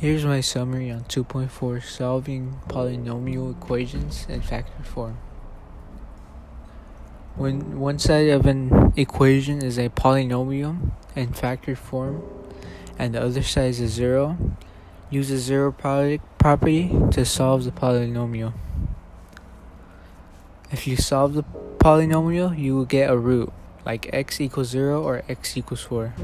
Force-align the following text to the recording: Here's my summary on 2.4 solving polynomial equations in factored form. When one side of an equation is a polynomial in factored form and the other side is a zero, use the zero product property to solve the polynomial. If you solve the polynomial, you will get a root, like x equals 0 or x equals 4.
Here's 0.00 0.24
my 0.24 0.40
summary 0.40 0.90
on 0.90 1.00
2.4 1.00 1.84
solving 1.84 2.56
polynomial 2.68 3.50
equations 3.54 4.24
in 4.30 4.40
factored 4.40 4.86
form. 4.86 5.18
When 7.36 7.78
one 7.78 7.98
side 7.98 8.30
of 8.30 8.46
an 8.46 8.94
equation 8.96 9.62
is 9.62 9.78
a 9.78 9.90
polynomial 9.90 10.92
in 11.14 11.34
factored 11.34 11.76
form 11.76 12.22
and 12.98 13.14
the 13.14 13.20
other 13.20 13.42
side 13.42 13.72
is 13.72 13.80
a 13.80 13.88
zero, 13.88 14.38
use 15.10 15.28
the 15.28 15.36
zero 15.36 15.70
product 15.70 16.24
property 16.38 16.88
to 17.10 17.26
solve 17.26 17.64
the 17.64 17.70
polynomial. 17.70 18.54
If 20.72 20.86
you 20.86 20.96
solve 20.96 21.34
the 21.34 21.44
polynomial, 21.76 22.58
you 22.58 22.74
will 22.74 22.86
get 22.86 23.10
a 23.10 23.18
root, 23.18 23.52
like 23.84 24.08
x 24.14 24.40
equals 24.40 24.68
0 24.68 25.02
or 25.02 25.24
x 25.28 25.58
equals 25.58 25.82
4. 25.82 26.14